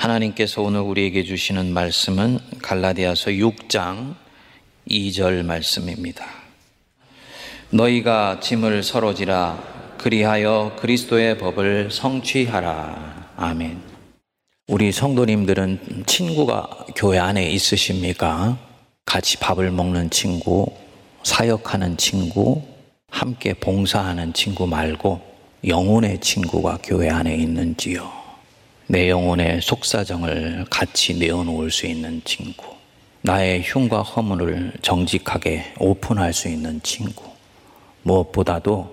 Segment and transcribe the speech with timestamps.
[0.00, 4.14] 하나님께서 오늘 우리에게 주시는 말씀은 갈라디아서 6장
[4.88, 6.24] 2절 말씀입니다.
[7.68, 9.62] 너희가 짐을 서로 지라
[9.98, 13.32] 그리하여 그리스도의 법을 성취하라.
[13.36, 13.78] 아멘.
[14.68, 18.56] 우리 성도님들은 친구가 교회 안에 있으십니까?
[19.04, 20.66] 같이 밥을 먹는 친구,
[21.24, 22.62] 사역하는 친구,
[23.10, 25.20] 함께 봉사하는 친구 말고
[25.66, 28.19] 영혼의 친구가 교회 안에 있는지요?
[28.90, 32.74] 내 영혼의 속사정을 같이 내어놓을 수 있는 친구,
[33.22, 37.22] 나의 흉과 허물을 정직하게 오픈할 수 있는 친구,
[38.02, 38.92] 무엇보다도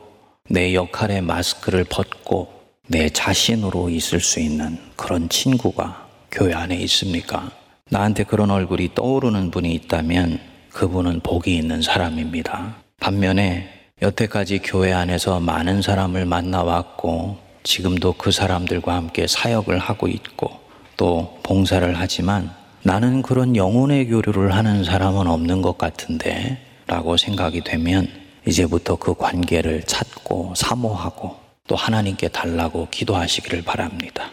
[0.51, 2.53] 내 역할의 마스크를 벗고
[2.85, 7.49] 내 자신으로 있을 수 있는 그런 친구가 교회 안에 있습니까?
[7.89, 10.39] 나한테 그런 얼굴이 떠오르는 분이 있다면
[10.73, 12.75] 그분은 복이 있는 사람입니다.
[12.99, 13.67] 반면에
[14.03, 20.61] 여태까지 교회 안에서 많은 사람을 만나왔고 지금도 그 사람들과 함께 사역을 하고 있고
[20.95, 22.49] 또 봉사를 하지만
[22.81, 28.07] 나는 그런 영혼의 교류를 하는 사람은 없는 것 같은데 라고 생각이 되면
[28.47, 31.35] 이제부터 그 관계를 찾고 사모하고
[31.67, 34.31] 또 하나님께 달라고 기도하시기를 바랍니다.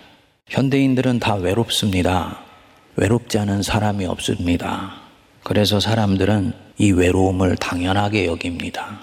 [0.49, 2.39] 현대인들은 다 외롭습니다.
[2.95, 4.93] 외롭지 않은 사람이 없습니다.
[5.43, 9.01] 그래서 사람들은 이 외로움을 당연하게 여깁니다.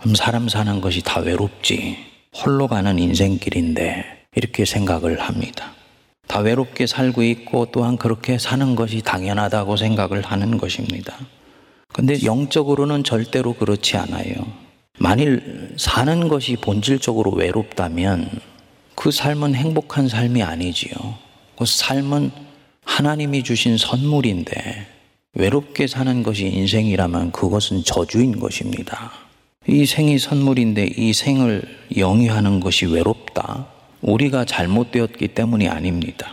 [0.00, 2.13] 그럼 사람 사는 것이 다 외롭지.
[2.34, 4.04] 홀로 가는 인생길인데
[4.34, 5.72] 이렇게 생각을 합니다.
[6.26, 11.14] 다 외롭게 살고 있고 또한 그렇게 사는 것이 당연하다고 생각을 하는 것입니다.
[11.92, 14.34] 근데 영적으로는 절대로 그렇지 않아요.
[14.98, 18.28] 만일 사는 것이 본질적으로 외롭다면
[18.94, 20.94] 그 삶은 행복한 삶이 아니지요.
[21.56, 22.30] 그 삶은
[22.84, 24.86] 하나님이 주신 선물인데
[25.34, 29.23] 외롭게 사는 것이 인생이라면 그것은 저주인 것입니다.
[29.66, 31.62] 이 생이 선물인데 이 생을
[31.96, 33.66] 영위하는 것이 외롭다.
[34.02, 36.30] 우리가 잘못되었기 때문이 아닙니다.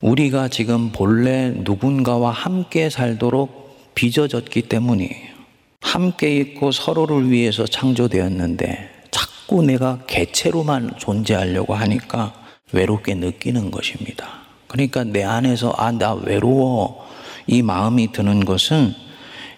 [0.00, 5.38] 우리가 지금 본래 누군가와 함께 살도록 빚어졌기 때문이에요.
[5.80, 12.32] 함께 있고 서로를 위해서 창조되었는데 자꾸 내가 개체로만 존재하려고 하니까
[12.70, 14.42] 외롭게 느끼는 것입니다.
[14.68, 17.08] 그러니까 내 안에서 아, 나 외로워.
[17.48, 18.94] 이 마음이 드는 것은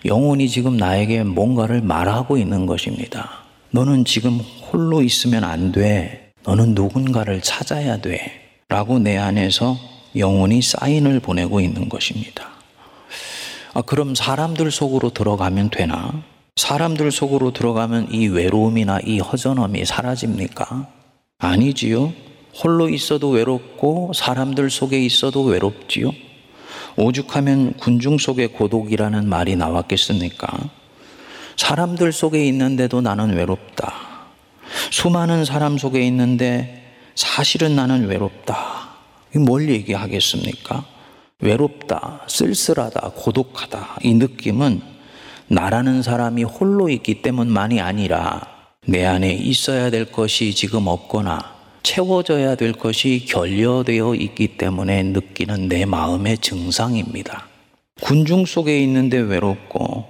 [0.05, 3.31] 영혼이 지금 나에게 뭔가를 말하고 있는 것입니다.
[3.71, 6.33] 너는 지금 홀로 있으면 안 돼.
[6.45, 8.53] 너는 누군가를 찾아야 돼.
[8.69, 9.77] 라고 내 안에서
[10.17, 12.49] 영혼이 사인을 보내고 있는 것입니다.
[13.75, 16.23] 아, 그럼 사람들 속으로 들어가면 되나?
[16.57, 20.89] 사람들 속으로 들어가면 이 외로움이나 이 허전함이 사라집니까?
[21.39, 22.13] 아니지요.
[22.63, 26.13] 홀로 있어도 외롭고 사람들 속에 있어도 외롭지요.
[26.97, 30.49] 오죽하면 군중 속의 고독이라는 말이 나왔겠습니까?
[31.57, 33.93] 사람들 속에 있는데도 나는 외롭다.
[34.91, 38.91] 수많은 사람 속에 있는데 사실은 나는 외롭다.
[39.37, 40.85] 뭘 얘기하겠습니까?
[41.41, 43.99] 외롭다, 쓸쓸하다, 고독하다.
[44.03, 44.81] 이 느낌은
[45.49, 48.41] 나라는 사람이 홀로 있기 때문만이 아니라
[48.87, 55.85] 내 안에 있어야 될 것이 지금 없거나 채워져야 될 것이 결여되어 있기 때문에 느끼는 내
[55.85, 57.49] 마음의 증상입니다.
[58.01, 60.07] 군중 속에 있는데 외롭고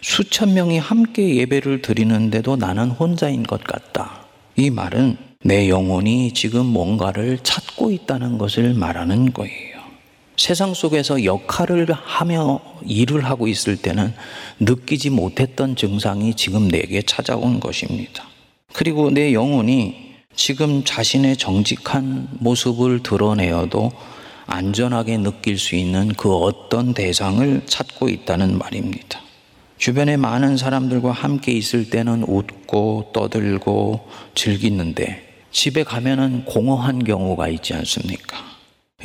[0.00, 4.26] 수천 명이 함께 예배를 드리는데도 나는 혼자인 것 같다.
[4.56, 9.76] 이 말은 내 영혼이 지금 뭔가를 찾고 있다는 것을 말하는 거예요.
[10.36, 14.12] 세상 속에서 역할을 하며 일을 하고 있을 때는
[14.60, 18.24] 느끼지 못했던 증상이 지금 내게 찾아온 것입니다.
[18.72, 20.05] 그리고 내 영혼이
[20.36, 23.90] 지금 자신의 정직한 모습을 드러내어도
[24.46, 29.20] 안전하게 느낄 수 있는 그 어떤 대상을 찾고 있다는 말입니다.
[29.78, 38.36] 주변에 많은 사람들과 함께 있을 때는 웃고 떠들고 즐기는데 집에 가면은 공허한 경우가 있지 않습니까?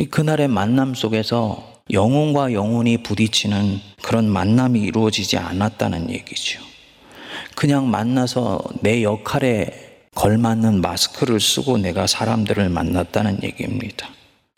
[0.09, 6.61] 그날의 만남 속에서 영혼과 영혼이 부딪히는 그런 만남이 이루어지지 않았다는 얘기죠.
[7.55, 14.09] 그냥 만나서 내 역할에 걸맞는 마스크를 쓰고 내가 사람들을 만났다는 얘기입니다.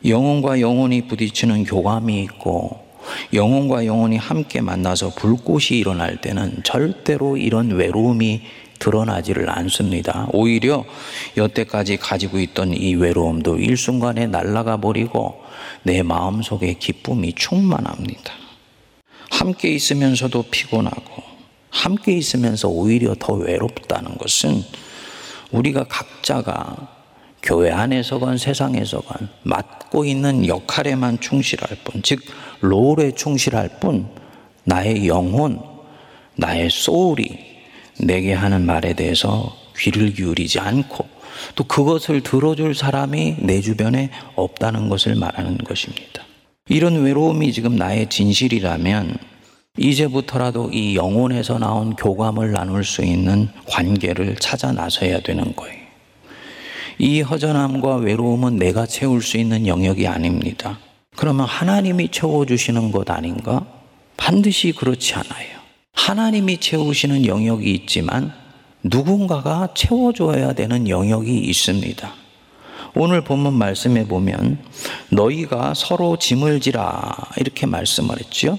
[0.04, 2.84] 영혼과 영혼이 부딪히는 교감이 있고
[3.32, 8.42] 영혼과 영혼이 함께 만나서 불꽃이 일어날 때는 절대로 이런 외로움이
[8.78, 10.28] 드러나지를 않습니다.
[10.32, 10.84] 오히려
[11.36, 15.40] 여태까지 가지고 있던 이 외로움도 일순간에 날아가 버리고
[15.82, 18.34] 내 마음 속에 기쁨이 충만합니다.
[19.30, 21.22] 함께 있으면서도 피곤하고
[21.70, 24.62] 함께 있으면서 오히려 더 외롭다는 것은
[25.54, 26.88] 우리가 각자가
[27.42, 32.20] 교회 안에서건 세상에서건 맡고 있는 역할에만 충실할 뿐, 즉,
[32.60, 34.08] 롤에 충실할 뿐,
[34.64, 35.60] 나의 영혼,
[36.36, 37.38] 나의 소울이
[38.00, 41.06] 내게 하는 말에 대해서 귀를 기울이지 않고
[41.54, 46.22] 또 그것을 들어줄 사람이 내 주변에 없다는 것을 말하는 것입니다.
[46.68, 49.18] 이런 외로움이 지금 나의 진실이라면
[49.76, 55.82] 이제부터라도 이 영혼에서 나온 교감을 나눌 수 있는 관계를 찾아 나서야 되는 거예요.
[56.98, 60.78] 이 허전함과 외로움은 내가 채울 수 있는 영역이 아닙니다.
[61.16, 63.66] 그러면 하나님이 채워주시는 것 아닌가?
[64.16, 65.48] 반드시 그렇지 않아요.
[65.92, 68.32] 하나님이 채우시는 영역이 있지만
[68.84, 72.12] 누군가가 채워줘야 되는 영역이 있습니다.
[72.94, 74.58] 오늘 본문 말씀에 보면
[75.10, 78.56] 너희가 서로 짐을 지라 이렇게 말씀을 했죠.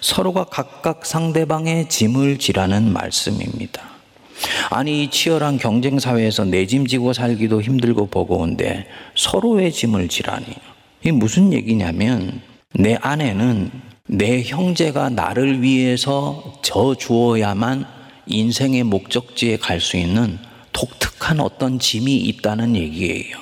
[0.00, 3.82] 서로가 각각 상대방의 짐을 지라는 말씀입니다.
[4.70, 8.86] 아니 이 치열한 경쟁 사회에서 내 짐 지고 살기도 힘들고 버거운데
[9.16, 10.46] 서로의 짐을 지라니
[11.02, 12.40] 이게 무슨 얘기냐면
[12.74, 13.70] 내 안에는
[14.06, 17.84] 내 형제가 나를 위해서 져 주어야만
[18.26, 20.38] 인생의 목적지에 갈 수 있는
[20.72, 23.36] 독특한 어떤 짐이 있다는 얘기예요.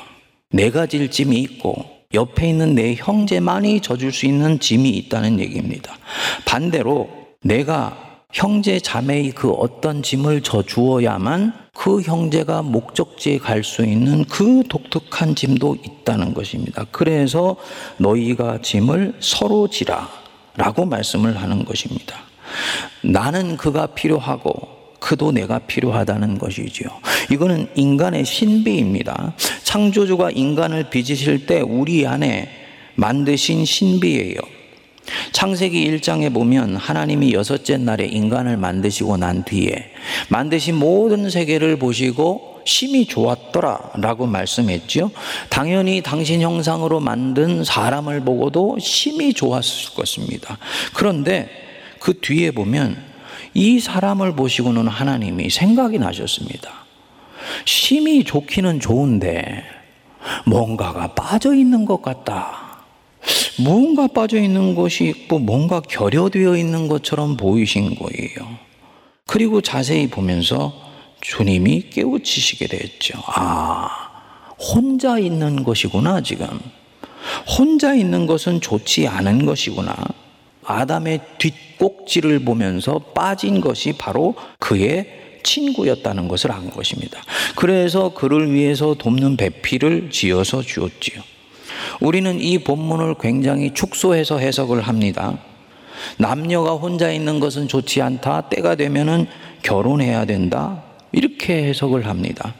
[0.50, 1.84] 내가 질 짐이 있고
[2.14, 5.94] 옆에 있는 내 형제만이 져줄 수 있는 짐이 있다는 얘기입니다.
[6.46, 7.10] 반대로
[7.42, 7.96] 내가
[8.32, 15.34] 형제 자매의 그 어떤 짐을 져 주어야만 그 형제가 목적지에 갈 수 있는 그 독특한
[15.34, 16.86] 짐도 있다는 것입니다.
[16.90, 17.56] 그래서
[17.98, 20.08] 너희가 짐을 서로 지라
[20.56, 22.16] 라고 말씀을 하는 것입니다.
[23.02, 26.88] 나는 그가 필요하고 그도 내가 필요하다는 것이지요.
[27.30, 29.34] 이거는 인간의 신비입니다.
[29.62, 32.48] 창조주가 인간을 빚으실 때 우리 안에
[32.94, 34.36] 만드신 신비예요.
[35.32, 39.92] 창세기 1장에 보면 하나님이 여섯째 날에 인간을 만드시고 난 뒤에
[40.28, 45.10] 만드신 모든 세계를 보시고 심히 좋았더라 라고 말씀했죠.
[45.48, 50.58] 당연히 당신 형상으로 만든 사람을 보고도 심히 좋았을 것입니다.
[50.92, 51.48] 그런데
[51.98, 53.07] 그 뒤에 보면
[53.58, 56.70] 이 사람을 보시고는 하나님이 생각이 나셨습니다.
[57.64, 59.64] 심히 좋기는 좋은데
[60.46, 62.84] 뭔가가 빠져 있는 것 같다.
[63.58, 68.58] 무언가 빠져 있는 것이 있고 뭔가 결여되어 있는 것처럼 보이신 거예요.
[69.26, 70.72] 그리고 자세히 보면서
[71.20, 73.18] 주님이 깨우치시게 됐죠.
[73.26, 73.88] 아,
[74.56, 76.46] 혼자 있는 것이구나, 지금.
[77.58, 79.96] 혼자 있는 것은 좋지 않은 것이구나.
[80.68, 87.22] 아담의 뒷꼭지를 보면서 빠진 것이 바로 그의 친구였다는 것을 안 것입니다.
[87.56, 91.22] 그래서 그를 위해서 돕는 배필을 지어서 주었지요.
[92.00, 95.38] 우리는 이 본문을 굉장히 축소해서 해석을 합니다.
[96.18, 98.50] 남녀가 혼자 있는 것은 좋지 않다.
[98.50, 99.26] 때가 되면은
[99.62, 100.82] 결혼해야 된다.
[101.12, 102.54] 이렇게 해석을 합니다.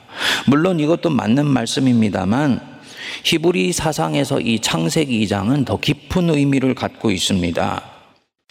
[0.46, 2.78] 물론 이것도 맞는 말씀입니다만
[3.24, 7.97] 히브리 사상에서 이 창세기 2장은 더 깊은 의미를 갖고 있습니다.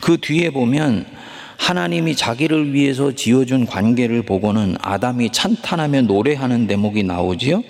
[0.02, 1.06] 그 뒤에 보면
[1.58, 7.64] 하나님이 자기를 위해서 지어준 관계를 보고는 아담이 찬탄하며 노래하는 대목이 나오지요.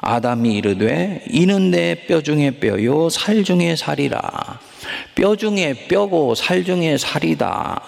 [0.00, 4.20] 아담이 이르되 이는 내 뼈 중에 뼈요 살 중에 살이라.
[5.14, 7.82] 뼈 중에 뼈고 살 중에 살이다.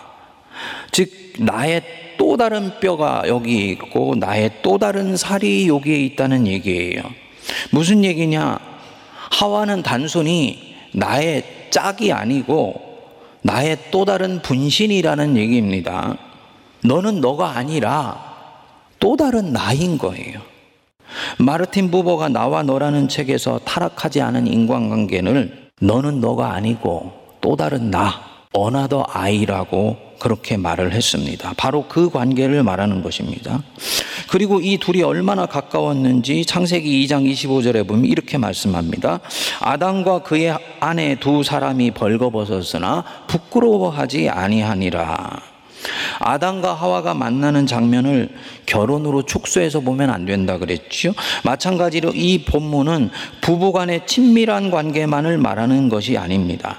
[0.91, 1.83] 즉 나의
[2.19, 7.03] 또 다른 뼈가 여기 있고 나의 또 다른 살이 여기에 있다는 얘기예요.
[7.71, 8.59] 무슨 얘기냐?
[9.31, 12.92] 하와는 단순히 나의 짝이 아니고
[13.43, 16.17] 나의 또 다른 분신이라는 얘기입니다.
[16.85, 18.33] 너는 너가 아니라
[18.99, 20.41] 또 다른 나인 거예요.
[21.39, 28.21] 마르틴 부버가 나와 너라는 책에서 타락하지 않은 인간관계를 너는 너가 아니고 또 다른 나,
[28.53, 31.53] another I라고 그렇게 말을 했습니다.
[31.57, 33.61] 바로 그 관계를 말하는 것입니다.
[34.29, 39.19] 그리고 이 둘이 얼마나 가까웠는지 창세기 2장 25절에 보면 이렇게 말씀합니다.
[39.59, 45.41] 아담과 그의 아내 두 사람이 벌거벗었으나 부끄러워하지 아니하니라.
[46.21, 48.29] 아담과 하와가 만나는 장면을
[48.67, 51.13] 결혼으로 축소해서 보면 안 된다 그랬죠.
[51.43, 53.11] 마찬가지로 이 본문은
[53.41, 56.79] 부부 간의 친밀한 관계만을 말하는 것이 아닙니다.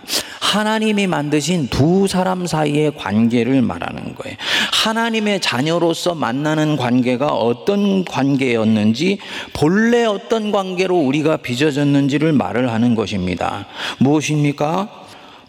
[0.54, 4.38] 하나님이 만드신 두 사람 사이의 관계를 말하는 거예요.
[4.72, 9.18] 하나님의 자녀로서 만나는 관계가 어떤 관계였는지,
[9.54, 13.66] 본래 어떤 관계로 우리가 빚어졌는지를 말을 하는 것입니다.
[13.98, 14.90] 무엇입니까?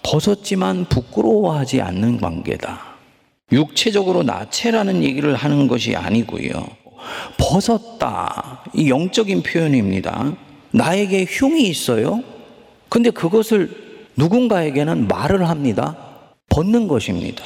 [0.03, 2.81] 벗었지만 부끄러워하지 않는 관계다.
[3.53, 6.67] 육체적으로 나체라는 얘기를 하는 것이 아니고요.
[7.37, 8.63] 벗었다.
[8.73, 10.33] 이 영적인 표현입니다.
[10.71, 12.23] 나에게 흉이 있어요.
[12.89, 13.85] 근데 그것을
[14.17, 15.97] 누군가에게는 말을 합니다.
[16.49, 17.45] 벗는 것입니다.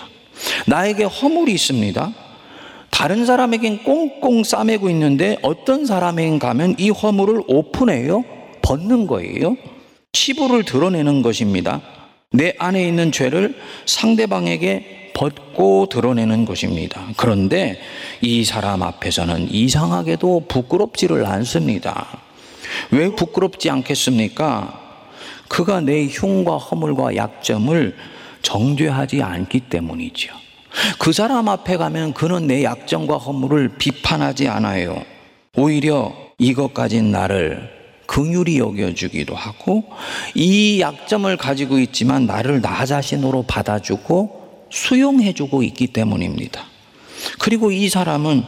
[0.67, 2.13] 나에게 허물이 있습니다.
[2.91, 8.25] 다른 사람에겐 꽁꽁 싸매고 있는데 어떤 사람에겐 가면 이 허물을 오픈해요.
[8.63, 9.57] 벗는 거예요.
[10.13, 11.81] 치부를 드러내는 것입니다.
[12.33, 13.57] 내 안에 있는 죄를
[13.87, 17.09] 상대방에게 벗고 드러내는 것입니다.
[17.17, 17.79] 그런데
[18.21, 22.07] 이 사람 앞에서는 이상하게도 부끄럽지를 않습니다.
[22.91, 24.88] 왜 부끄럽지 않겠습니까?
[25.59, 27.97] 그가 내 흉과 허물과 약점을
[28.43, 30.33] 정죄하지 않기 때문이죠.
[31.01, 35.03] 그 사람 앞에 가면 그는 내 약점과 허물을 비판하지 않아요.
[35.57, 37.69] 오히려 이것 가진 나를
[38.07, 39.83] 긍휼히 여겨주기도 하고
[40.37, 46.63] 이 약점을 가지고 있지만 나를 나 자신으로 받아주고 수용해주고 있기 때문입니다.
[47.41, 48.45] 그리고 이 사람은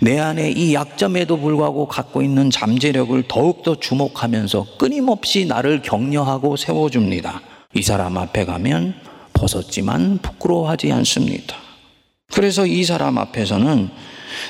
[0.00, 7.40] 내 안에 이 약점에도 불구하고 갖고 있는 잠재력을 더욱더 주목하면서 끊임없이 나를 격려하고 세워줍니다.
[7.74, 8.94] 이 사람 앞에 가면
[9.32, 11.56] 벗었지만 부끄러워하지 않습니다.
[12.32, 13.88] 그래서 이 사람 앞에서는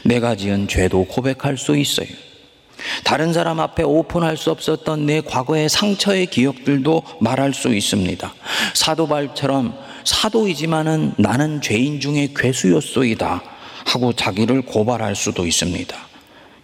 [0.05, 2.09] 내가 지은 죄도 고백할 수 있어요.
[3.05, 8.35] 다른 사람 앞에 오픈할 수 없었던 내 과거의 상처의 기억들도 말할 수 있습니다.
[8.75, 9.75] 사도발처럼
[10.05, 13.58] 사도이지만은 나는 죄인 중에 괴수였소이다
[13.88, 15.97] 하고 자기를 고발할 수도 있습니다.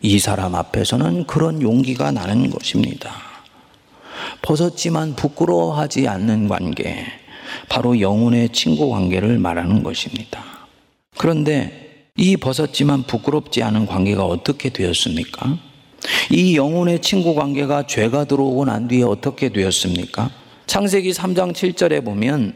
[0.03, 3.11] 이 사람 앞에서는 그런 용기가 나는 것입니다.
[4.43, 7.07] 벗었지만 부끄러워하지 않는 관계,
[7.71, 10.45] 바로 영혼의 친구 관계를 말하는 것입니다.
[11.17, 15.59] 그런데 이 벗었지만 부끄럽지 않은 관계가 어떻게 되었습니까?
[16.31, 20.31] 이 영혼의 친구 관계가 죄가 들어오고 난 뒤에 어떻게 되었습니까?
[20.67, 22.55] 창세기 3장 7절에 보면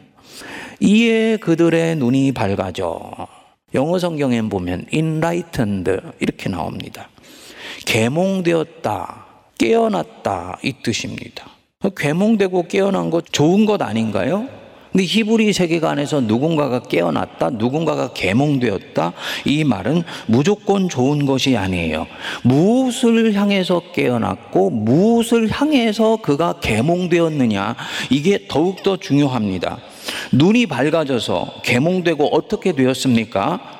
[0.79, 3.38] 이에 그들의 눈이 밝아져
[3.73, 7.09] 영어 성경에 보면 enlightened 이렇게 나옵니다.
[7.85, 9.25] 계몽되었다,
[9.57, 11.45] 깨어났다 이 뜻입니다.
[11.95, 14.47] 계몽되고 깨어난 것 좋은 것 아닌가요?
[14.91, 19.13] 근데 히브리 세계관에서 누군가가 깨어났다, 누군가가 계몽되었다,
[19.45, 22.07] 이 말은 무조건 좋은 것이 아니에요.
[22.43, 27.75] 무엇을 향해서 깨어났고, 무엇을 향해서 그가 계몽되었느냐,
[28.09, 29.77] 이게 더욱 더 중요합니다.
[30.31, 33.79] 눈이 밝아져서 계몽되고 어떻게 되었습니까?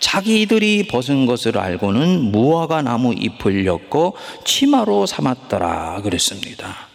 [0.00, 6.88] 자기들이 벗은 것을 알고는 무화과 나무 잎을 엮고 치마로 삼았더라 그랬습니다.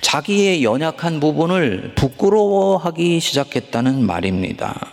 [0.00, 4.92] 자기의 연약한 부분을 부끄러워하기 시작했다는 말입니다.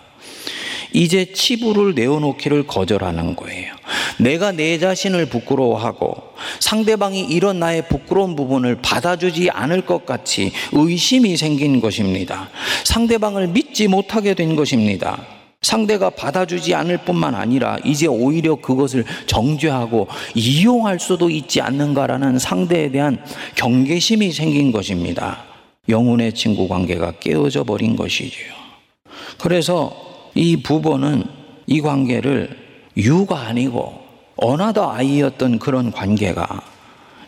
[0.93, 3.76] 이제 치부를 내어놓기를 거절하는 거예요.
[4.19, 6.15] 내가 내 자신을 부끄러워하고
[6.59, 12.49] 상대방이 이런 나의 부끄러운 부분을 받아주지 않을 것 같이 의심이 생긴 것입니다.
[12.83, 15.19] 상대방을 믿지 못하게 된 것입니다.
[15.61, 23.23] 상대가 받아주지 않을 뿐만 아니라 이제 오히려 그것을 정죄하고 이용할 수도 있지 않는가라는 상대에 대한
[23.55, 25.43] 경계심이 생긴 것입니다.
[25.89, 28.53] 영혼의 친구 관계가 깨어져 버린 것이지요.
[29.39, 29.95] 그래서
[30.35, 31.23] 이 부부는
[31.65, 32.57] 이 관계를
[32.97, 33.96] you가 아니고
[34.37, 36.61] another I였던 그런 관계가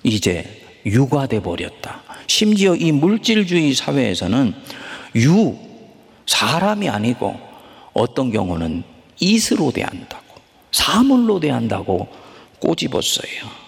[0.04, 0.46] 이제
[0.86, 2.01] you가 돼 버렸다.
[2.28, 4.54] 심지어 이 물질주의 사회에서는
[5.16, 5.56] you
[6.25, 7.36] 사람이 아니고
[7.94, 8.84] 어떤 경우는
[9.20, 10.24] 이스로 대한다고,
[10.72, 12.08] 사물로 대한다고
[12.60, 13.60] 꼬집었어요.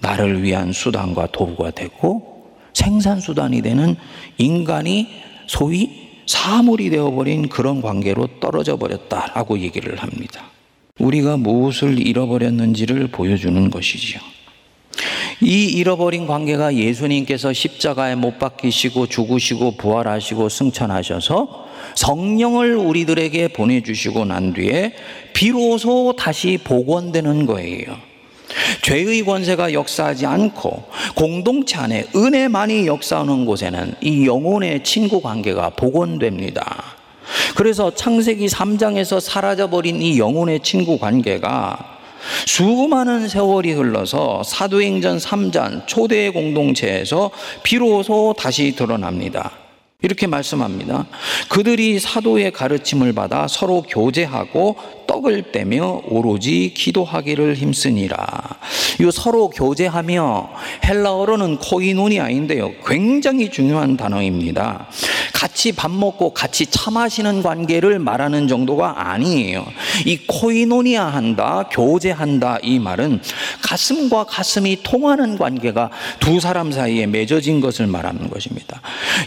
[0.00, 3.96] 나를 위한 수단과 도구가 되고 생산 수단이 되는
[4.38, 5.08] 인간이
[5.46, 10.53] 소위 사물이 되어버린 그런 관계로 떨어져 버렸다라고 얘기를 합니다.
[11.00, 14.20] 우리가 무엇을 잃어버렸는지를 보여주는 것이지요.
[15.40, 24.94] 이 잃어버린 관계가 예수님께서 십자가에 못 박히시고 죽으시고 부활하시고 승천하셔서 성령을 우리들에게 보내주시고 난 뒤에
[25.32, 27.96] 비로소 다시 복원되는 거예요.
[28.82, 30.84] 죄의 권세가 역사하지 않고
[31.16, 36.93] 공동체 안에 은혜만이 역사하는 곳에는 이 영혼의 친구 관계가 복원됩니다.
[37.56, 41.98] 그래서 창세기 3장에서 사라져버린 이 영혼의 친구 관계가
[42.46, 47.30] 수많은 세월이 흘러서 사도행전 3장 초대 공동체에서
[47.62, 49.63] 비로소 다시 드러납니다.
[50.04, 51.06] 이렇게 말씀합니다.
[51.48, 58.18] 그들이 사도의 가르침을 받아 서로 교제하고 떡을 떼며 오로지 기도하기를 힘쓰니라.
[59.00, 60.50] 이 서로 교제하며
[60.84, 62.72] 헬라어로는 코이노니아인데요.
[62.86, 64.88] 굉장히 중요한 단어입니다.
[65.32, 69.66] 같이 밥 먹고 같이 차 마시는 관계를 말하는 정도가 아니에요.
[70.06, 73.20] 이 코이노니아 한다, 교제한다 이 말은
[73.62, 78.80] 가슴과 가슴이 통하는 관계가 두 사람 사이에 맺어진 것을 말하는 것입니다.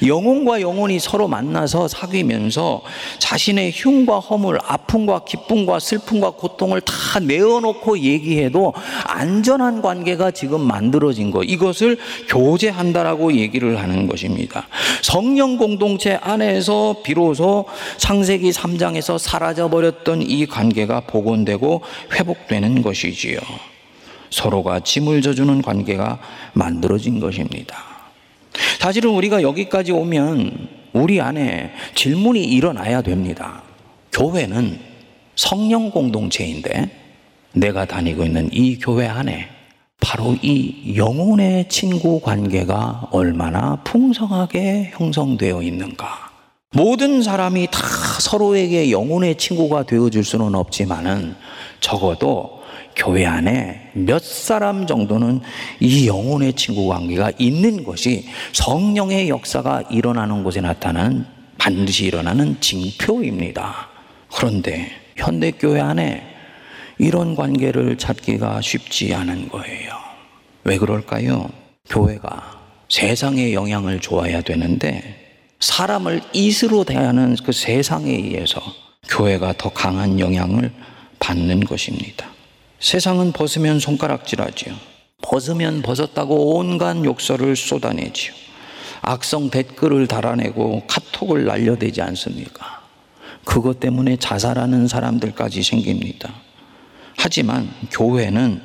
[0.06, 2.82] 영혼과 영혼이 서로 만나서 사귀면서
[3.20, 8.74] 자신의 흉과 허물, 아픔과 기쁨과 슬픔과 고통을 다 내어놓고 얘기해도
[9.06, 11.44] 안전한 관계가 지금 만들어진 것.
[11.44, 11.98] 이것을
[12.28, 14.68] 교제한다라고 얘기를 하는 것입니다.
[15.02, 17.66] 성령 공동체 안에서 비로소
[17.98, 21.82] 창세기 3장에서 사라져버렸던 이 관계가 복원되고
[22.14, 23.40] 회복되는 것이지요.
[24.30, 26.20] 서로가 짐을 져주는 관계가
[26.52, 27.87] 만들어진 것입니다.
[28.78, 33.64] 사실은 우리가 여기까지 오면 우리 안에 질문이 일어나야 됩니다.
[34.12, 34.80] 교회는
[35.36, 36.90] 성령 공동체인데
[37.54, 39.50] 내가 다니고 있는 이 교회 안에
[40.00, 46.28] 바로 이 영혼의 친구 관계가 얼마나 풍성하게 형성되어 있는가.
[46.72, 47.80] 모든 사람이 다
[48.20, 51.36] 서로에게 영혼의 친구가 되어줄 수는 없지만은
[51.80, 52.57] 적어도
[52.98, 55.40] 교회 안에 몇 사람 정도는
[55.80, 61.26] 이 영혼의 친구 관계가 있는 것이 성령의 역사가 일어나는 곳에 나타나는
[61.60, 63.90] 반드시 일어나는 징표입니다.
[64.36, 66.24] 그런데 현대교회 안에
[66.98, 69.94] 이런 관계를 찾기가 쉽지 않은 거예요.
[70.64, 71.50] 왜 그럴까요?
[71.88, 72.58] 교회가
[72.90, 78.62] 세상의 영향을 좋아야 되는데 사람을 이스로 대하는 그 세상에 의해서
[79.08, 80.72] 교회가 더 강한 영향을
[81.20, 82.37] 받는 것입니다.
[82.80, 84.76] 세상은 벗으면 손가락질하지요.
[85.22, 88.34] 벗으면 벗었다고 온갖 욕설을 쏟아내지요.
[89.02, 92.82] 악성 댓글을 달아내고 카톡을 날려대지 않습니까?
[93.44, 96.34] 그것 때문에 자살하는 사람들까지 생깁니다.
[97.18, 98.62] 하지만 교회는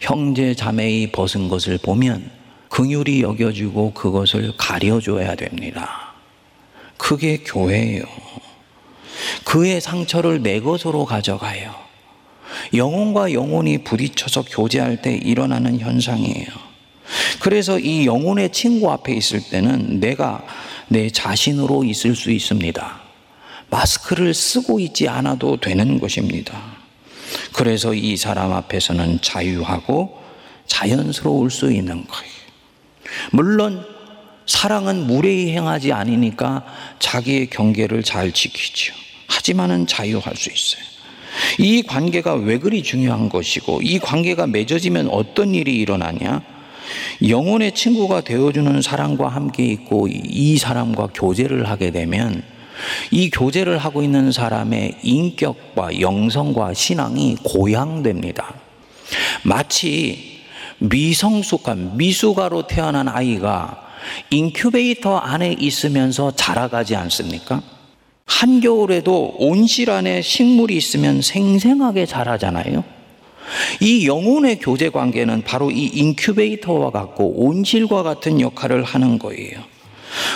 [0.00, 2.30] 형제 자매의 벗은 것을 보면
[2.68, 6.14] 긍휼히 여겨주고 그것을 가려줘야 됩니다.
[6.96, 8.04] 그게 교회예요.
[9.44, 11.85] 그의 상처를 내 것으로 가져가요.
[12.74, 16.46] 영혼과 영혼이 부딪혀서 교제할 때 일어나는 현상이에요.
[17.40, 20.44] 그래서 이 영혼의 친구 앞에 있을 때는 내가
[20.88, 23.00] 내 자신으로 있을 수 있습니다.
[23.70, 26.60] 마스크를 쓰고 있지 않아도 되는 것입니다.
[27.52, 30.22] 그래서 이 사람 앞에서는 자유하고
[30.66, 32.32] 자연스러울 수 있는 거예요.
[33.32, 33.84] 물론
[34.46, 36.64] 사랑은 무례히 행하지 않으니까
[36.98, 38.94] 자기의 경계를 잘 지키죠.
[39.26, 40.95] 하지만은 자유할 수 있어요.
[41.58, 46.42] 이 관계가 왜 그리 중요한 것이고 이 관계가 맺어지면 어떤 일이 일어나냐?
[47.28, 52.42] 영혼의 친구가 되어주는 사람과 함께 있고 이 사람과 교제를 하게 되면
[53.10, 58.54] 이 교제를 하고 있는 사람의 인격과 영성과 신앙이 고양됩니다.
[59.42, 60.40] 마치
[60.78, 63.82] 미성숙한 미숙아로 태어난 아이가
[64.30, 67.62] 인큐베이터 안에 있으면서 자라가지 않습니까?
[68.26, 72.84] 한겨울에도 온실 안에 식물이 있으면 생생하게 자라잖아요.
[73.80, 79.60] 이 영혼의 교제 관계는 바로 이 인큐베이터와 같고 온실과 같은 역할을 하는 거예요.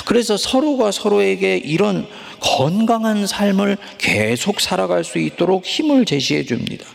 [0.06, 2.06] 그래서 서로가 서로에게 이런
[2.40, 6.86] 건강한 삶을 계속 살아갈 수 있도록 힘을 제시해 줍니다.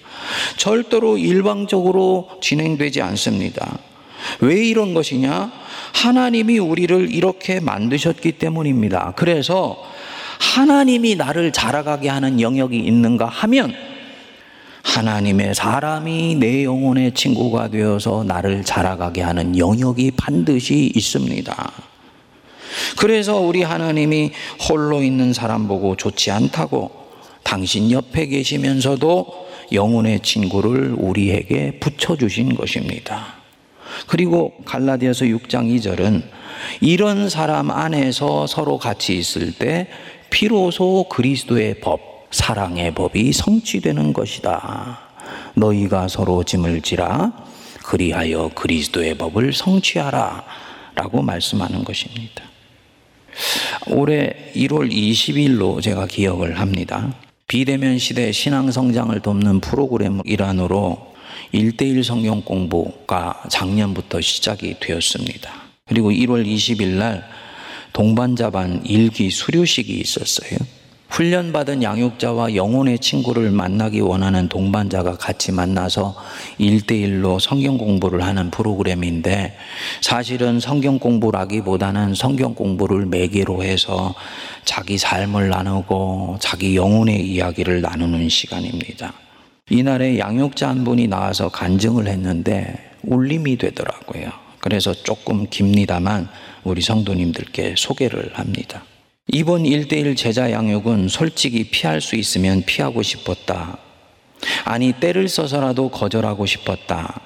[0.57, 3.77] 절대로 일방적으로 진행되지 않습니다.
[4.39, 5.51] 왜 이런 것이냐?
[5.93, 9.13] 하나님이 우리를 이렇게 만드셨기 때문입니다.
[9.15, 9.77] 그래서
[10.39, 13.73] 하나님이 나를 자라가게 하는 영역이 있는가 하면
[14.83, 21.71] 하나님의 사람이 내 영혼의 친구가 되어서 나를 자라가게 하는 영역이 반드시 있습니다.
[22.97, 24.31] 그래서 우리 하나님이
[24.69, 26.91] 홀로 있는 사람 보고 좋지 않다고
[27.43, 33.35] 당신 옆에 계시면서도 영혼의 친구를 우리에게 붙여주신 것입니다.
[34.07, 36.23] 그리고 갈라디아서 6장 2절은
[36.81, 39.87] 이런 사람 안에서 서로 같이 있을 때
[40.29, 44.99] 비로소 그리스도의 법, 사랑의 법이 성취되는 것이다.
[45.55, 47.31] 너희가 서로 짐을 지라
[47.83, 50.43] 그리하여 그리스도의 법을 성취하라.
[50.95, 52.43] 라고 말씀하는 것입니다.
[53.87, 57.13] 올해 1월 20일로 제가 기억을 합니다.
[57.47, 61.13] 비대면 시대 신앙 성장을 돕는 프로그램 일환으로
[61.53, 65.51] 1대1 성경 공부가 작년부터 시작이 되었습니다.
[65.85, 67.27] 그리고 1월 20일 날
[67.95, 70.59] 동반자반 일기 수료식이 있었어요.
[71.07, 76.13] 훈련받은 양육자와 영혼의 친구를 만나기 원하는 동반자가 같이 만나서
[76.57, 79.55] 일대일로 성경 공부를 하는 프로그램인데
[80.01, 84.13] 사실은 성경 공부라기보다는 성경 공부를 매개로 해서
[84.65, 89.13] 자기 삶을 나누고 자기 영혼의 이야기를 나누는 시간입니다.
[89.69, 94.44] 이날에 양육자 한 분이 나와서 간증을 했는데 울림이 되더라고요.
[94.65, 96.27] 그래서 조금 깁니다만
[96.63, 98.83] 우리 성도님들께 소개를 합니다.
[99.31, 103.77] 이번 1대1 제자 양육은 솔직히 피할 수 있으면 피하고 싶었다.
[104.63, 107.21] 아니, 때를 써서라도 거절하고 싶었다.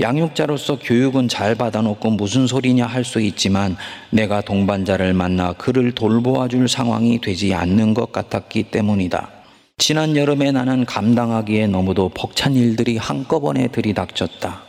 [0.00, 3.76] 양육자로서 교육은 잘 받아놓고 무슨 소리냐 할 수 있지만
[4.10, 9.30] 내가 동반자를 만나 그를 돌보아 줄 상황이 되지 않는 것 같았기 때문이다.
[9.76, 14.67] 지난 여름에 나는 감당하기에 너무도 벅찬 일들이 한꺼번에 들이닥쳤다.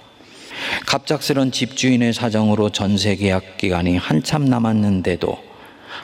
[0.85, 5.37] 갑작스런 집주인의 사정으로 전세 계약 기간이 한참 남았는데도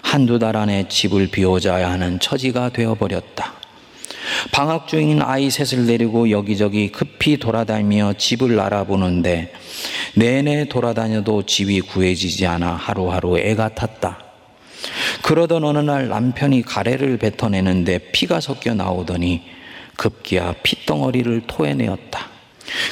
[0.01, 3.54] 한두 달 안에 집을 비워줘야 하는 처지가 되어버렸다.
[4.51, 9.54] 방학 중인 아이 셋을 데리고 여기저기 급히 돌아다니며 집을 알아보는데
[10.15, 14.19] 내내 돌아다녀도 집이 구해지지 않아 하루하루 애가 탔다.
[15.23, 19.43] 그러던 어느 날 남편이 가래를 뱉어내는데 피가 섞여 나오더니
[19.95, 22.34] 급기야 핏덩어리를 토해내었다.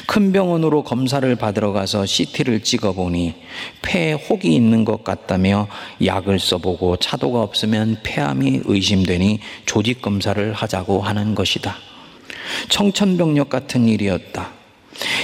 [0.06, 3.36] 큰 병원으로 검사를 받으러 가서 CT를 찍어보니
[3.82, 5.68] 폐에 혹이 있는 것 같다며
[6.04, 11.76] 약을 써보고 차도가 없으면 폐암이 의심되니 조직 검사를 하자고 하는 것이다.
[12.70, 14.52] 청천벽력 같은 일이었다.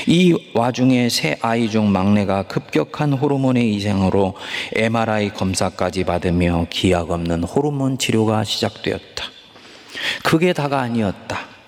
[0.08, 4.34] 이 와중에 새 아이 중 막내가 급격한 호르몬의 이생으로
[4.76, 9.26] MRI 검사까지 받으며 기약 없는 호르몬 치료가 시작되었다.
[10.24, 11.59] 그게 다가 아니었다.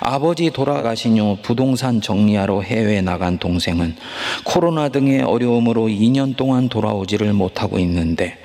[0.00, 3.96] 아버지 돌아가신 후 부동산 정리하러 해외 나간 동생은
[4.44, 8.38] 코로나 등의 어려움으로 2년 동안 돌아오지를 못하고 있는데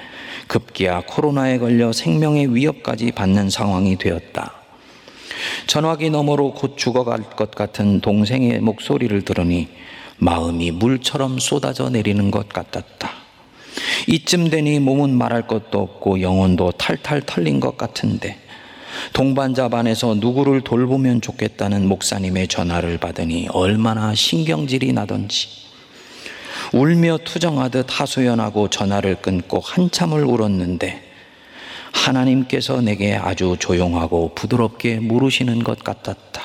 [0.48, 4.54] 급기야 코로나에 걸려 생명의 위협까지 받는 상황이 되었다.
[5.68, 9.70] 전화기 너머로 곧 죽어갈 것 같은 동생의 목소리를 들으니
[10.18, 13.10] 마음이 물처럼 쏟아져 내리는 것 같았다.
[14.08, 18.38] 이쯤 되니 몸은 말할 것도 없고 영혼도 탈탈 털린 것 같은데
[19.14, 25.48] 동반자 반에서 누구를 돌보면 좋겠다는 목사님의 전화를 받으니 얼마나 신경질이 나던지
[26.74, 31.12] 울며 투정하듯 하소연하고 전화를 끊고 한참을 울었는데
[31.92, 36.42] 하나님께서 내게 아주 조용하고 부드럽게 물으시는 것 같았다.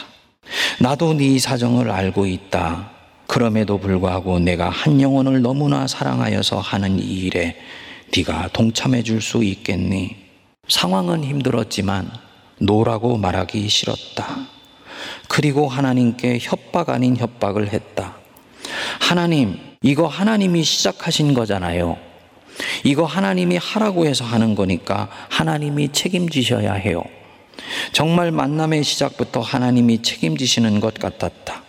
[0.81, 2.91] 나도 네 사정을 알고 있다.
[3.27, 7.57] 그럼에도 불구하고 내가 한 영혼을 너무나 사랑하여서 하는 이 일에
[8.17, 10.17] 네가 동참해 줄 수 있겠니?
[10.69, 12.11] 상황은 힘들었지만
[12.59, 14.47] 노라고 말하기 싫었다.
[15.29, 18.17] 그리고 하나님께 협박 아닌 협박을 했다.
[19.01, 21.97] 하나님, 이거 하나님이 시작하신 거잖아요.
[22.85, 27.03] 이거 하나님이 하라고 해서 하는 거니까 하나님이 책임지셔야 해요.
[27.93, 31.63] 정말 만남의 시작부터 하나님이 책임지시는 것 같았다.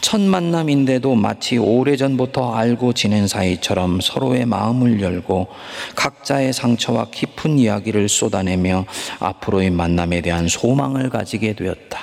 [0.00, 5.48] 첫 만남인데도 마치 오래전부터 알고 지낸 사이처럼 서로의 마음을 열고
[5.96, 8.86] 각자의 상처와 깊은 이야기를 쏟아내며
[9.18, 12.00] 앞으로의 만남에 대한 소망을 가지게 되었다.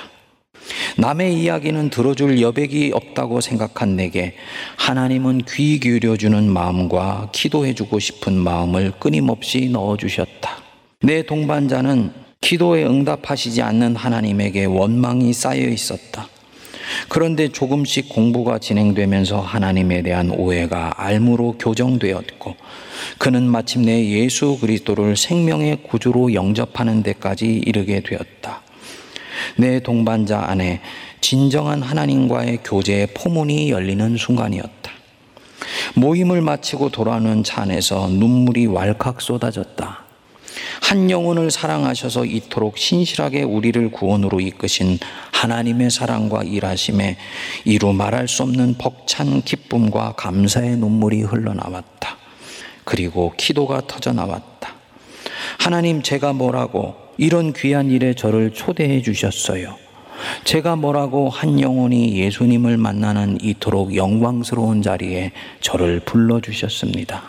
[0.96, 4.34] 남의 이야기는 들어줄 여백이 없다고 생각한 내게
[4.76, 10.58] 하나님은 귀 기울여주는 마음과 기도해주고 싶은 마음을 끊임없이 넣어주셨다.
[11.02, 16.28] 내 동반자는 기도에 응답하시지 않는 하나님에게 원망이 쌓여 있었다.
[17.08, 22.56] 그런데 조금씩 공부가 진행되면서 하나님에 대한 오해가 알무로 교정되었고
[23.18, 28.62] 그는 마침내 예수 그리스도를 생명의 구주로 영접하는 데까지 이르게 되었다.
[29.56, 30.80] 내 동반자 안에
[31.20, 34.78] 진정한 하나님과의 교제의 포문이 열리는 순간이었다.
[35.94, 40.04] 모임을 마치고 돌아오는 차 안에서 눈물이 왈칵 쏟아졌다.
[40.80, 44.98] 한 영혼을 사랑하셔서 이토록 신실하게 우리를 구원으로 이끄신
[45.38, 47.16] 하나님의 사랑과 일하심에
[47.64, 52.16] 이루 말할 수 없는 벅찬 기쁨과 감사의 눈물이 흘러나왔다.
[52.84, 54.74] 그리고 기도가 터져 나왔다.
[55.58, 59.76] 하나님, 제가 뭐라고 이런 귀한 일에 저를 초대해 주셨어요.
[60.42, 67.22] 제가 뭐라고 한 영혼이 예수님을 만나는 이토록 영광스러운 자리에 저를 불러주셨습니다.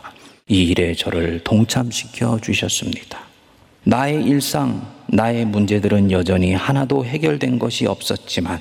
[0.47, 3.28] 이 일에 저를 동참시켜 주셨습니다.
[3.83, 8.59] 나의 일상, 나의 문제들은 여전히 하나도 해결된 것이 없었지만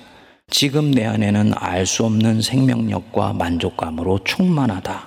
[0.51, 5.07] 지금 내 안에는 알 수 없는 생명력과 만족감으로 충만하다.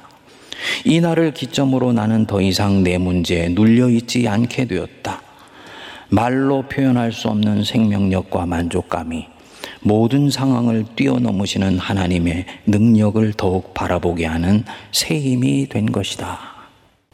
[0.85, 5.21] 이 날을 기점으로 나는 더 이상 내 문제에 눌려있지 않게 되었다.
[6.09, 9.25] 말로 표현할 수 없는 생명력과 만족감이
[9.79, 16.39] 모든 상황을 뛰어넘으시는 하나님의 능력을 더욱 바라보게 하는 새 힘이 된 것이다.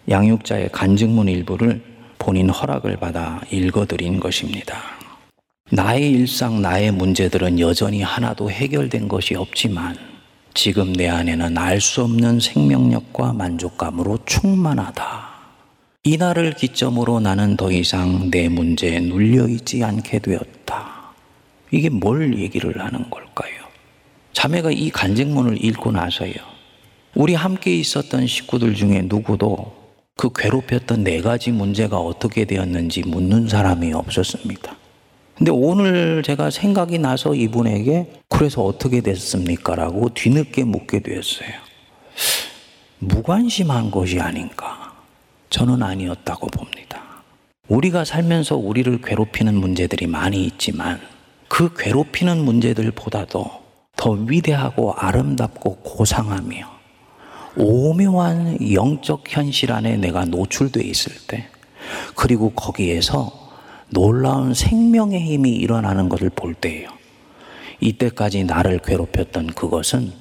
[0.09, 1.81] 양육자의 간증문 일부를
[2.17, 4.77] 본인 허락을 받아 읽어드린 것입니다.
[5.69, 9.97] 나의 일상, 나의 문제들은 여전히 하나도 해결된 것이 없지만
[10.53, 15.27] 지금 내 안에는 알 수 없는 생명력과 만족감으로 충만하다.
[16.03, 21.13] 이날을 기점으로 나는 더 이상 내 문제에 눌려있지 않게 되었다.
[21.69, 23.53] 이게 뭘 얘기를 하는 걸까요?
[24.33, 26.33] 자매가 이 간증문을 읽고 나서요.
[27.13, 29.75] 우리 함께 있었던 식구들 중에 누구도
[30.17, 34.75] 그 괴롭혔던 네 가지 문제가 어떻게 되었는지 묻는 사람이 없었습니다.
[35.37, 39.75] 근데 오늘 제가 생각이 나서 이분에게 그래서 어떻게 됐습니까?
[39.75, 41.49] 라고 뒤늦게 묻게 되었어요.
[42.97, 44.95] 무관심한 것이 아닌가.
[45.51, 47.23] 저는 아니었다고 봅니다.
[47.67, 50.99] 우리가 살면서 우리를 괴롭히는 문제들이 많이 있지만
[51.47, 53.45] 그 괴롭히는 문제들보다도
[53.95, 56.76] 더 위대하고 아름답고 고상하며
[57.57, 61.47] 오묘한 영적 현실 안에 내가 노출돼 있을 때
[62.15, 63.31] 그리고 거기에서
[63.89, 66.89] 놀라운 생명의 힘이 일어나는 것을 볼 때예요.
[67.79, 70.11] 이때까지 나를 괴롭혔던 그것은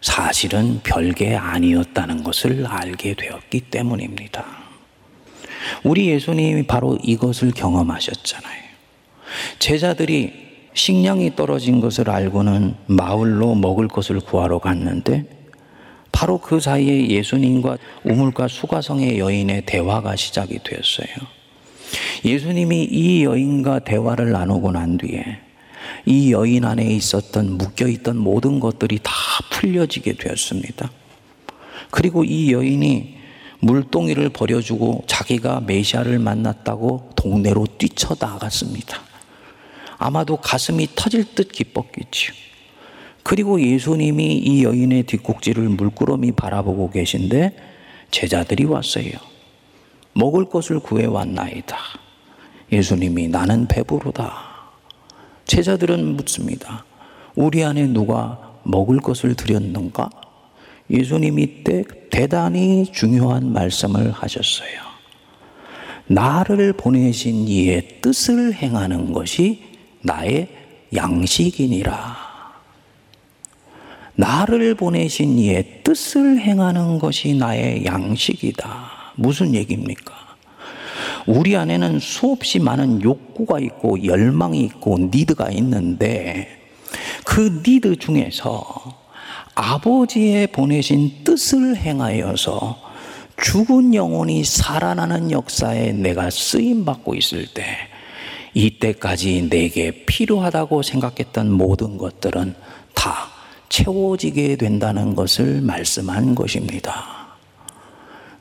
[0.00, 4.44] 사실은 별게 아니었다는 것을 알게 되었기 때문입니다.
[5.84, 8.60] 우리 예수님이 바로 이것을 경험하셨잖아요.
[9.58, 10.32] 제자들이
[10.72, 15.39] 식량이 떨어진 것을 알고는 마을로 먹을 것을 구하러 갔는데
[16.12, 21.08] 바로 그 사이에 예수님과 우물가 수가성의 여인의 대화가 시작이 되었어요.
[22.24, 25.24] 예수님이 이 여인과 대화를 나누고 난 뒤에
[26.06, 29.12] 이 여인 안에 있었던 묶여있던 모든 것들이 다
[29.50, 30.90] 풀려지게 되었습니다.
[31.90, 33.18] 그리고 이 여인이
[33.60, 39.02] 물동이를 버려주고 자기가 메시아를 만났다고 동네로 뛰쳐나갔습니다.
[39.98, 42.32] 아마도 가슴이 터질 듯 기뻤겠지요.
[43.22, 47.56] 그리고 예수님이 이 여인의 뒷꼭지를 물끄러미 바라보고 계신데
[48.10, 49.12] 제자들이 왔어요.
[50.12, 51.76] 먹을 것을 구해 왔나이다.
[52.72, 54.50] 예수님이 나는 배부르다.
[55.44, 56.84] 제자들은 묻습니다.
[57.34, 60.10] 우리 안에 누가 먹을 것을 드렸는가?
[60.90, 64.90] 예수님이 때 대단히 중요한 말씀을 하셨어요.
[66.06, 69.62] 나를 보내신 이의 뜻을 행하는 것이
[70.02, 70.48] 나의
[70.94, 72.29] 양식이니라.
[74.20, 79.14] 나를 보내신 이의 뜻을 행하는 것이 나의 양식이다.
[79.14, 80.12] 무슨 얘기입니까?
[81.26, 86.48] 우리 안에는 수없이 많은 욕구가 있고 열망이 있고 니드가 있는데
[87.24, 88.62] 그 니드 중에서
[89.54, 92.78] 아버지의 보내신 뜻을 행하여서
[93.42, 97.64] 죽은 영혼이 살아나는 역사에 내가 쓰임 받고 있을 때
[98.52, 102.54] 이때까지 내게 필요하다고 생각했던 모든 것들은
[102.94, 103.39] 다
[103.70, 107.30] 채워지게 된다는 것을 말씀한 것입니다.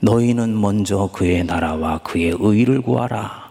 [0.01, 3.49] 너희는 먼저 그의 나라와 그의 의를 구하라.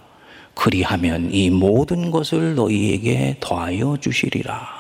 [0.54, 4.76] 그리하면 이 모든 것을 너희에게 더하여 주시리라.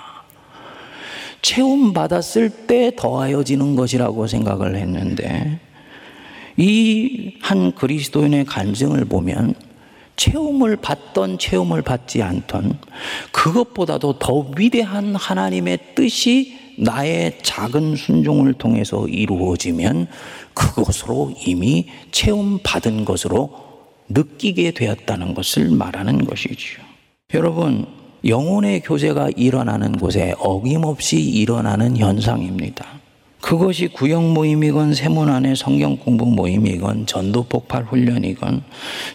[1.40, 5.60] 체험 받았을 때 더하여지는 것이라고 생각을 했는데
[6.58, 9.54] 이 한 그리스도인의 간증을 보면
[10.16, 12.78] 체험을 받던 체험을 받지 않던
[13.30, 20.06] 그것보다도 더 위대한 하나님의 뜻이 나의 작은 순종을 통해서 이루어지면
[20.54, 23.50] 그것으로 이미 체험 받은 것으로
[24.08, 26.82] 느끼게 되었다는 것을 말하는 것이지요.
[27.34, 27.86] 여러분,
[28.24, 32.86] 영혼의 교제가 일어나는 곳에 어김없이 일어나는 현상입니다.
[33.40, 38.62] 그것이 구역 모임이건 세문 안의 성경 공부 모임이건 전도 폭발 훈련이건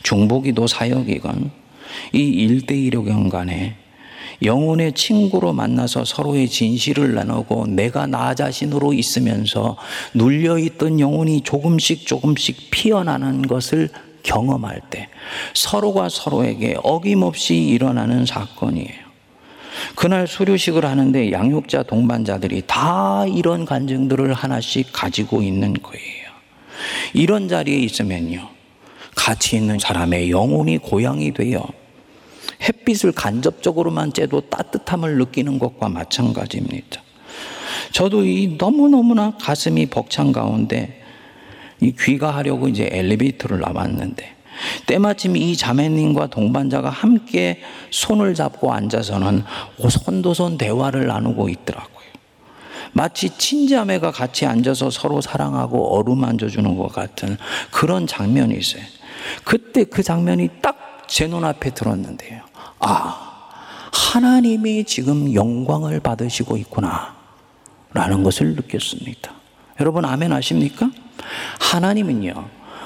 [0.04, 1.52] 중보기도 사역이건
[2.14, 3.83] 이1대1의 경간에
[4.44, 9.78] 영혼의 친구로 만나서 서로의 진실을 나누고 내가 나 자신으로 있으면서
[10.14, 13.90] 눌려있던 영혼이 조금씩 조금씩 피어나는 것을
[14.24, 15.10] 경험할 때
[15.54, 19.04] 서로가 서로에게 어김없이 일어나는 사건이에요.
[19.96, 26.24] 그날 수료식을 하는데 양육자 동반자들이 다 이런 간증들을 하나씩 가지고 있는 거예요.
[27.14, 28.50] 이런 자리에 있으면요.
[29.16, 31.68] 같이 있는 사람의 영혼이 고향이 되어
[32.64, 37.02] 햇빛을 간접적으로만 쬐도 따뜻함을 느끼는 것과 마찬가지입니다.
[37.92, 41.02] 저도 이 너무너무나 가슴이 벅찬 가운데
[41.82, 44.36] 이 귀가하려고 이제 엘리베이터를 나왔는데
[44.86, 49.44] 때마침 이 자매님과 동반자가 함께 손을 잡고 앉아서는
[49.80, 52.04] 오손도손 대화를 나누고 있더라고요.
[52.94, 57.38] 마치 친자매가 같이 앉아서 서로 사랑하고 어루만져 주는 것 같은
[57.72, 58.84] 그런 장면이 있어요.
[59.44, 62.42] 그때 그 장면이 딱 제 눈앞에 들었는데요.
[62.86, 63.18] 아,
[63.92, 67.16] 하나님이 지금 영광을 받으시고 있구나.
[67.94, 69.32] 라는 것을 느꼈습니다.
[69.80, 70.90] 여러분, 아멘 하십니까?
[71.60, 72.34] 하나님은요,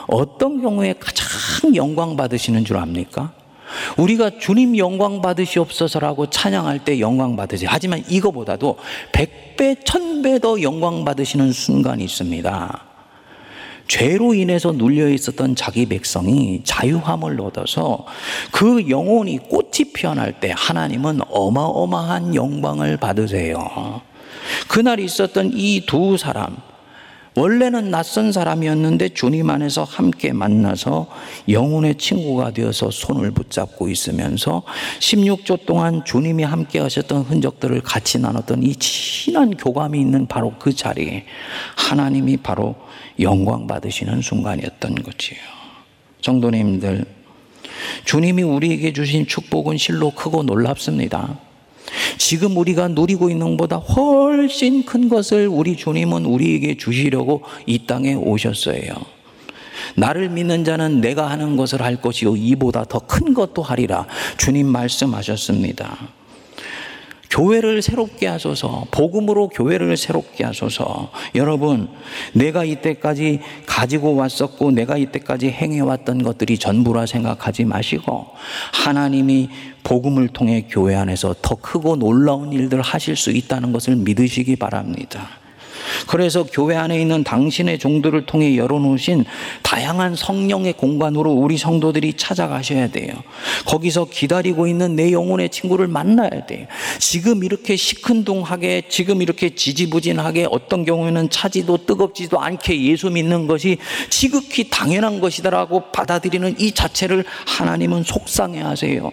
[0.07, 3.33] 어떤 경우에 가장 영광 받으시는 줄 압니까?
[3.97, 7.69] 우리가 주님 영광 받으시옵소서라고 찬양할 때 영광 받으세요.
[7.71, 8.77] 하지만 이거보다도
[9.11, 12.83] 백배, 천배 더 영광 받으시는 순간이 있습니다.
[13.87, 18.05] 죄로 인해서 눌려 있었던 자기 백성이 자유함을 얻어서
[18.51, 24.01] 그 영혼이 꽃이 피어날 때 하나님은 어마어마한 영광을 받으세요.
[24.67, 26.57] 그날 있었던 이 두 사람,
[27.37, 31.07] 원래는 낯선 사람이었는데 주님 안에서 함께 만나서
[31.47, 34.63] 영혼의 친구가 되어서 손을 붙잡고 있으면서
[34.99, 41.25] 16조 동안 주님이 함께 하셨던 흔적들을 같이 나눴던 이 친한 교감이 있는 바로 그 자리에
[41.75, 42.73] 하나님이 바로
[43.19, 45.37] 영광 받으시는 순간이었던 거지요.
[46.21, 47.05] 정도님들,
[48.05, 51.46] 주님이 우리에게 주신 축복은 실로 크고 놀랍습니다.
[52.17, 58.81] 지금 우리가 누리고 있는 것보다 훨씬 큰 것을 우리 주님은 우리에게 주시려고 이 땅에 오셨어요.
[59.95, 64.05] 나를 믿는 자는 내가 하는 것을 할 것이요 이보다 더 큰 것도 하리라
[64.37, 66.16] 주님 말씀하셨습니다.
[67.29, 71.11] 교회를 새롭게 하소서, 복음으로 교회를 새롭게 하소서.
[71.35, 71.89] 여러분,
[72.33, 78.27] 내가 이때까지 가지고 왔었고, 내가 이때까지 행해 왔던 것들이 전부라 생각하지 마시고,
[78.73, 79.49] 하나님이
[79.83, 85.29] 복음을 통해 교회 안에서 더 크고 놀라운 일들 하실 수 있다는 것을 믿으시기 바랍니다.
[86.07, 89.25] 그래서 교회 안에 있는 당신의 종들을 통해 열어놓으신
[89.63, 93.13] 다양한 성령의 공간으로 우리 성도들이 찾아가셔야 돼요.
[93.65, 96.67] 거기서 기다리고 있는 내 영혼의 친구를 만나야 돼요.
[96.99, 103.77] 지금 이렇게 시큰둥하게, 지금 이렇게 지지부진하게 어떤 경우에는 차지도 뜨겁지도 않게 예수 믿는 것이
[104.09, 109.11] 지극히 당연한 것이다라고 받아들이는 이 자체를 하나님은 속상해 하세요.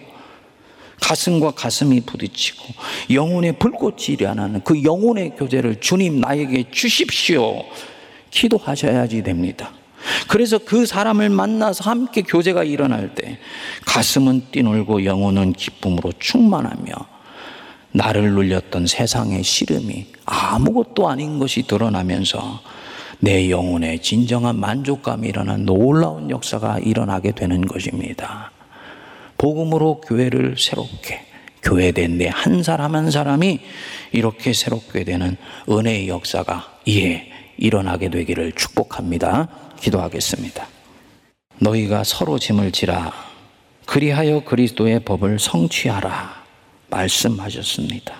[1.01, 2.63] 가슴과 가슴이 부딪히고
[3.11, 7.63] 영혼의 불꽃이 일어나는 그 영혼의 교제를 주님 나에게 주십시오.
[8.31, 9.71] 기도하셔야지 됩니다.
[10.27, 13.39] 그래서 그 사람을 만나서 함께 교제가 일어날 때
[13.85, 16.93] 가슴은 뛰놀고 영혼은 기쁨으로 충만하며
[17.91, 22.61] 나를 눌렸던 세상의 시름이 아무것도 아닌 것이 드러나면서
[23.19, 28.51] 내 영혼의 진정한 만족감이 일어난 놀라운 역사가 일어나게 되는 것입니다.
[29.37, 31.21] 복음으로 교회를 새롭게
[31.63, 33.59] 교회된 내 한 사람 한 사람이
[34.11, 35.35] 이렇게 새롭게 되는
[35.69, 39.47] 은혜의 역사가 이에 일어나게 되기를 축복합니다.
[39.79, 40.67] 기도하겠습니다.
[41.59, 43.13] 너희가 서로 짐을 지라
[43.85, 46.43] 그리하여 그리스도의 법을 성취하라
[46.89, 48.13] 말씀하셨습니다.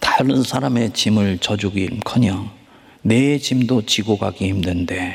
[0.00, 2.50] 다른 사람의 짐을 져주기커녕
[3.02, 5.14] 내 짐도 지고 가기 힘든데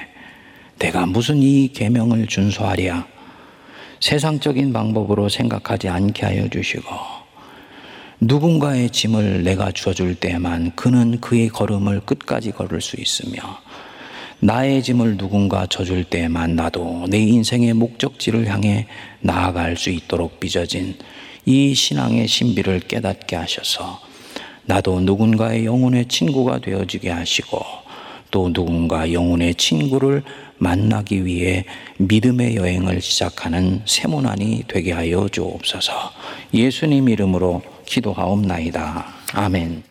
[0.80, 3.08] 내가 무슨 이 계명을 준수하랴
[4.00, 6.90] 세상적인 방법으로 생각하지 않게 하여 주시고
[8.20, 13.62] 누군가의 짐을 내가 주어줄 때만 그는 그의 걸음을 끝까지 걸을 수 있으며
[14.40, 18.88] 나의 짐을 누군가 져줄 때만 나도 내 인생의 목적지를 향해
[19.20, 20.96] 나아갈 수 있도록 빚어진
[21.46, 24.00] 이 신앙의 신비를 깨닫게 하셔서
[24.66, 27.87] 나도 누군가의 영혼의 친구가 되어지게 하시고
[28.32, 30.24] 또 누군가 영혼의 친구를
[30.58, 31.66] 만나기 위해
[31.98, 35.94] 믿음의 여행을 시작하는 세문안이 되게 하여 주옵소서.
[36.54, 39.06] 예수님 이름으로 기도하옵나이다.
[39.34, 39.84] 아멘.